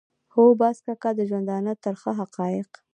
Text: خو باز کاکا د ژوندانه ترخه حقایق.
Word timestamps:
خو 0.31 0.41
باز 0.61 0.77
کاکا 0.85 1.09
د 1.15 1.19
ژوندانه 1.29 1.71
ترخه 1.83 2.11
حقایق. 2.19 2.69